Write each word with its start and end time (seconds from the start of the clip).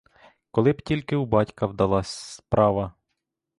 Коли 0.51 0.71
б 0.71 0.81
тільки 0.81 1.15
у 1.15 1.25
батька 1.25 1.65
вдалась 1.65 2.09
справа! 2.15 2.93